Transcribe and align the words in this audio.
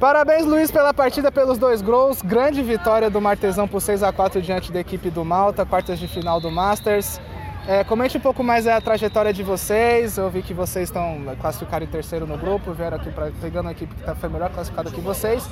Parabéns, 0.00 0.46
Luiz, 0.46 0.70
pela 0.70 0.94
partida, 0.94 1.32
pelos 1.32 1.58
dois 1.58 1.82
gols. 1.82 2.22
Grande 2.22 2.62
vitória 2.62 3.10
do 3.10 3.20
Martesão 3.20 3.66
por 3.66 3.80
6 3.80 4.04
a 4.04 4.12
4 4.12 4.40
diante 4.40 4.70
da 4.70 4.78
equipe 4.78 5.10
do 5.10 5.24
Malta, 5.24 5.66
quartas 5.66 5.98
de 5.98 6.06
final 6.06 6.40
do 6.40 6.50
Masters. 6.52 7.20
É, 7.66 7.82
comente 7.82 8.16
um 8.16 8.20
pouco 8.20 8.44
mais 8.44 8.66
a 8.66 8.80
trajetória 8.80 9.32
de 9.32 9.42
vocês. 9.42 10.16
Eu 10.16 10.30
vi 10.30 10.40
que 10.40 10.54
vocês 10.54 10.88
estão 10.88 11.20
classificados 11.40 11.88
em 11.88 11.90
terceiro 11.90 12.26
no 12.26 12.38
grupo, 12.38 12.72
vieram 12.72 12.96
aqui 12.96 13.10
pra, 13.10 13.30
pegando 13.40 13.68
a 13.68 13.72
equipe 13.72 13.92
que 13.92 14.02
tá, 14.02 14.14
foi 14.14 14.28
melhor 14.28 14.50
classificada 14.50 14.88
que 14.88 15.00
vocês. 15.00 15.46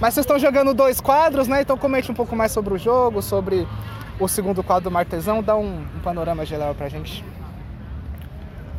Mas 0.00 0.14
vocês 0.14 0.24
estão 0.24 0.38
jogando 0.38 0.72
dois 0.72 1.00
quadros, 1.00 1.48
né? 1.48 1.60
Então 1.62 1.76
comente 1.76 2.10
um 2.10 2.14
pouco 2.14 2.36
mais 2.36 2.52
sobre 2.52 2.72
o 2.74 2.78
jogo, 2.78 3.20
sobre 3.20 3.66
o 4.20 4.28
segundo 4.28 4.62
quadro 4.62 4.84
do 4.84 4.90
Martesão. 4.92 5.42
Dá 5.42 5.56
um, 5.56 5.84
um 5.96 6.00
panorama 6.04 6.46
geral 6.46 6.72
pra 6.72 6.88
gente. 6.88 7.24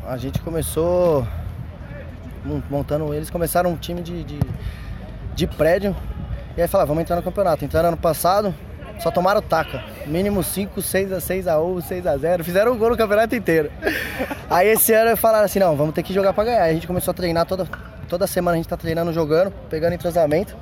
A 0.07 0.15
gente 0.15 0.39
começou 0.39 1.27
montando, 2.69 3.13
eles 3.13 3.29
começaram 3.29 3.71
um 3.71 3.75
time 3.75 4.01
de, 4.01 4.23
de, 4.23 4.39
de 5.35 5.47
prédio. 5.47 5.95
E 6.57 6.61
aí 6.61 6.67
falaram, 6.67 6.89
vamos 6.89 7.01
entrar 7.01 7.15
no 7.15 7.23
campeonato. 7.23 7.63
Entraram 7.63 7.89
ano 7.89 7.97
passado, 7.97 8.53
só 8.99 9.11
tomaram 9.11 9.41
taca. 9.41 9.83
Mínimo 10.05 10.43
5, 10.43 10.81
6 10.81 11.13
a 11.13 11.21
6 11.21 11.47
a 11.47 11.59
1, 11.59 11.81
6 11.81 12.07
a 12.07 12.17
0. 12.17 12.43
Fizeram 12.43 12.73
um 12.73 12.77
gol 12.77 12.89
no 12.89 12.97
campeonato 12.97 13.35
inteiro. 13.35 13.71
Aí 14.49 14.67
esse 14.67 14.93
ano 14.93 15.15
falaram 15.15 15.45
assim, 15.45 15.59
não, 15.59 15.75
vamos 15.75 15.93
ter 15.93 16.03
que 16.03 16.13
jogar 16.13 16.33
pra 16.33 16.43
ganhar. 16.43 16.63
Aí 16.63 16.71
a 16.71 16.73
gente 16.73 16.87
começou 16.87 17.11
a 17.11 17.15
treinar 17.15 17.45
toda, 17.45 17.67
toda 18.07 18.27
semana 18.27 18.55
a 18.55 18.57
gente 18.57 18.67
tá 18.67 18.77
treinando, 18.77 19.13
jogando, 19.13 19.51
pegando 19.69 19.93
entrosamento. 19.93 20.55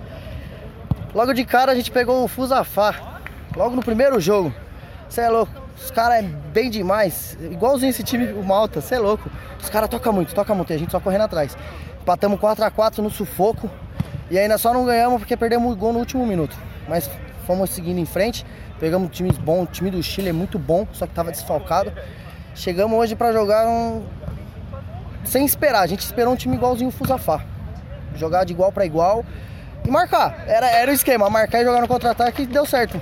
Logo 1.14 1.34
de 1.34 1.45
cara 1.45 1.72
a 1.72 1.75
gente 1.75 1.89
pegou 1.89 2.23
o 2.23 2.28
Fusafá. 2.28 3.20
Logo 3.55 3.75
no 3.75 3.81
primeiro 3.81 4.20
jogo. 4.20 4.53
Você 5.09 5.22
é 5.22 5.30
louco. 5.30 5.66
Os 5.77 5.91
caras 5.91 6.23
é 6.23 6.27
bem 6.52 6.70
demais. 6.70 7.38
Igualzinho 7.40 7.90
esse 7.90 8.04
time, 8.04 8.34
o 8.34 8.44
Malta, 8.44 8.81
você 8.81 8.95
é 8.95 8.99
louco. 8.99 9.30
Os 9.62 9.70
caras 9.70 9.90
tocam 9.90 10.12
muito, 10.12 10.34
tocam 10.34 10.55
muito. 10.55 10.72
E 10.72 10.76
a 10.76 10.77
gente 10.77 10.91
só 10.91 11.00
correndo 11.00 11.22
atrás. 11.22 11.55
Empatamos 12.02 12.40
4x4 12.40 12.98
no 12.98 13.09
sufoco. 13.09 13.70
E 14.30 14.38
ainda 14.38 14.58
só 14.58 14.73
não 14.73 14.86
ganhamos 14.86 15.20
porque 15.20 15.38
perdemos 15.38 15.72
o 15.72 15.76
gol 15.76 15.94
no 15.94 16.00
último 16.00 16.26
minuto. 16.26 16.58
Mas 16.88 17.09
fomos 17.45 17.70
seguindo 17.70 18.00
em 18.00 18.05
frente. 18.05 18.45
Pegamos 18.80 19.09
times 19.11 19.38
bons. 19.38 19.64
O 19.64 19.66
time 19.67 19.92
do 19.92 20.02
Chile 20.02 20.30
é 20.30 20.33
muito 20.33 20.58
bom, 20.58 20.88
só 20.92 21.05
que 21.05 21.14
tava 21.14 21.31
desfalcado. 21.31 21.92
Chegamos 22.55 22.98
hoje 22.98 23.16
para 23.16 23.31
jogar 23.31 23.67
um... 23.67 24.03
sem 25.23 25.45
esperar. 25.45 25.81
A 25.81 25.88
gente 25.88 26.02
esperou 26.02 26.33
um 26.33 26.36
time 26.36 26.55
igualzinho 26.55 26.89
o 26.89 26.92
Fusafá. 26.92 27.44
Jogar 28.16 28.44
de 28.45 28.53
igual 28.53 28.72
para 28.72 28.86
igual 28.86 29.23
e 29.86 29.92
marcar. 29.92 30.44
Era, 30.48 30.70
era 30.70 30.92
o 30.92 30.94
esquema, 30.94 31.30
marcar 31.30 31.61
e 31.61 31.66
jogar 31.66 31.81
no 31.81 31.88
contra-ataque 31.88 32.45
deu 32.45 32.66
certo. 32.66 33.00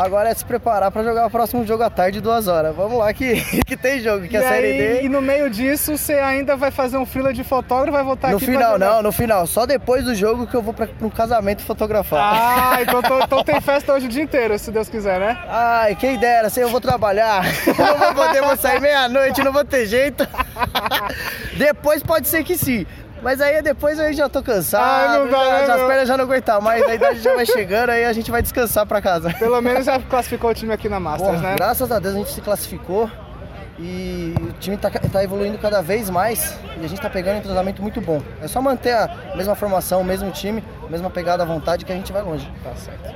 Agora 0.00 0.30
é 0.30 0.34
se 0.34 0.42
preparar 0.46 0.90
para 0.90 1.02
jogar 1.04 1.26
o 1.26 1.30
próximo 1.30 1.66
jogo 1.66 1.82
à 1.82 1.90
tarde, 1.90 2.22
duas 2.22 2.48
horas. 2.48 2.74
Vamos 2.74 2.98
lá 2.98 3.12
que, 3.12 3.34
que 3.66 3.76
tem 3.76 4.00
jogo, 4.00 4.26
que 4.26 4.34
e 4.34 4.40
é 4.40 4.40
a 4.46 4.48
Série 4.48 4.72
D. 4.72 5.02
E 5.02 5.08
no 5.10 5.20
meio 5.20 5.50
disso, 5.50 5.94
você 5.94 6.14
ainda 6.14 6.56
vai 6.56 6.70
fazer 6.70 6.96
um 6.96 7.04
fila 7.04 7.34
de 7.34 7.44
fotógrafo 7.44 7.92
vai 7.92 8.02
voltar 8.02 8.30
No 8.30 8.38
aqui 8.38 8.46
final, 8.46 8.78
pra 8.78 8.86
jogar. 8.86 8.94
não, 8.94 9.02
no 9.02 9.12
final. 9.12 9.46
Só 9.46 9.66
depois 9.66 10.02
do 10.02 10.14
jogo 10.14 10.46
que 10.46 10.54
eu 10.54 10.62
vou 10.62 10.72
para 10.72 10.88
um 11.02 11.10
casamento 11.10 11.60
fotografar. 11.62 12.18
Ah, 12.18 12.78
então, 12.82 13.02
tô- 13.02 13.20
então 13.20 13.44
tem 13.44 13.60
festa 13.60 13.92
hoje 13.92 14.06
o 14.06 14.08
dia 14.08 14.22
inteiro, 14.22 14.58
se 14.58 14.70
Deus 14.70 14.88
quiser, 14.88 15.20
né? 15.20 15.36
Ai, 15.46 15.94
quem 15.96 16.16
dera, 16.16 16.48
se 16.48 16.60
eu 16.60 16.70
vou 16.70 16.80
trabalhar. 16.80 17.44
não 17.78 17.98
vou 17.98 18.14
poder, 18.14 18.40
vou 18.40 18.56
sair 18.56 18.80
meia-noite, 18.80 19.44
não 19.44 19.52
vou 19.52 19.66
ter 19.66 19.84
jeito. 19.84 20.26
depois 21.58 22.02
pode 22.02 22.26
ser 22.26 22.42
que 22.42 22.56
sim. 22.56 22.86
Mas 23.22 23.40
aí 23.40 23.60
depois 23.62 23.98
eu 23.98 24.12
já 24.12 24.28
tô 24.28 24.42
cansado, 24.42 25.22
Ah, 25.22 25.30
dá, 25.30 25.60
já, 25.60 25.66
já 25.66 25.74
as 25.74 25.82
pernas 25.86 26.08
já 26.08 26.16
não 26.16 26.24
aguentam 26.24 26.60
mais, 26.60 26.82
a 26.82 26.94
idade 26.94 27.20
já 27.20 27.34
vai 27.34 27.44
chegando, 27.46 27.90
aí 27.90 28.04
a 28.04 28.12
gente 28.12 28.30
vai 28.30 28.40
descansar 28.42 28.86
pra 28.86 29.00
casa. 29.00 29.32
Pelo 29.38 29.60
menos 29.60 29.84
já 29.86 29.98
classificou 30.00 30.50
o 30.50 30.54
time 30.54 30.72
aqui 30.72 30.88
na 30.88 30.98
Masters, 30.98 31.40
né? 31.40 31.54
Graças 31.56 31.90
a 31.92 31.98
Deus 31.98 32.14
a 32.14 32.18
gente 32.18 32.30
se 32.32 32.40
classificou 32.40 33.10
e 33.78 34.34
o 34.40 34.52
time 34.60 34.76
tá, 34.76 34.90
tá 34.90 35.24
evoluindo 35.24 35.56
cada 35.58 35.80
vez 35.82 36.10
mais 36.10 36.58
e 36.80 36.84
a 36.84 36.88
gente 36.88 37.00
tá 37.00 37.08
pegando 37.08 37.36
um 37.36 37.38
entrosamento 37.38 37.82
muito 37.82 38.00
bom. 38.00 38.22
É 38.42 38.48
só 38.48 38.60
manter 38.60 38.92
a 38.92 39.34
mesma 39.34 39.54
formação, 39.54 40.00
o 40.00 40.04
mesmo 40.04 40.30
time, 40.30 40.62
a 40.86 40.90
mesma 40.90 41.10
pegada 41.10 41.42
à 41.42 41.46
vontade 41.46 41.84
que 41.84 41.92
a 41.92 41.96
gente 41.96 42.12
vai 42.12 42.22
longe. 42.22 42.50
Tá 42.64 42.74
certo. 42.74 43.14